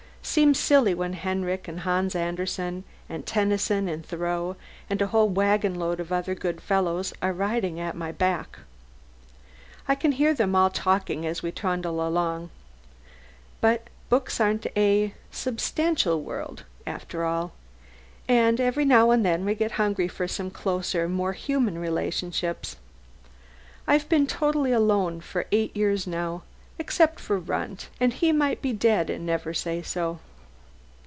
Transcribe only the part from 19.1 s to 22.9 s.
then we get hungry for some closer, more human relationships.